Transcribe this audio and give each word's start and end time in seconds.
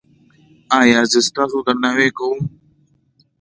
ایا 0.79 1.01
زه 1.11 1.19
ستاسو 1.27 1.57
درناوی 1.65 2.09
کوم؟ 2.17 2.37